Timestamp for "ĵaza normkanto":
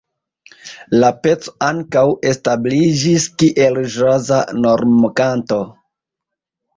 3.97-5.61